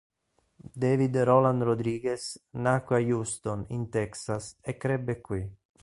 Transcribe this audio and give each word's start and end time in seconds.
David 0.83 1.15
Roland 1.17 1.61
Rodriguez 1.61 2.43
nacque 2.53 2.95
a 2.95 2.99
Houston, 2.99 3.65
in 3.67 3.87
Texas, 3.91 4.57
e 4.59 4.75
crebbe 4.75 5.21
qui. 5.21 5.47